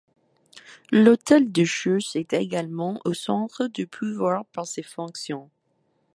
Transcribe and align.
L’hôtel 0.91 1.51
de 1.51 1.63
Cheusses 1.63 2.15
est 2.15 2.33
également 2.33 2.99
au 3.05 3.13
centre 3.13 3.67
du 3.67 3.85
pouvoir 3.85 4.47
par 4.47 4.65
ses 4.65 4.81
fonctions. 4.81 5.51